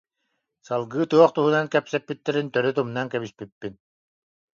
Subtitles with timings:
[0.67, 3.73] Салгыы туох туһунан кэпсэппиттэрин төрүт умнан кэбиспиппин